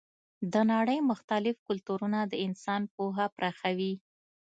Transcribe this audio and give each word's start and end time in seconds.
د 0.53 0.55
نړۍ 0.73 0.99
مختلف 1.11 1.55
کلتورونه 1.67 2.19
د 2.25 2.33
انسان 2.45 2.81
پوهه 2.95 3.25
پراخوي. 3.37 3.93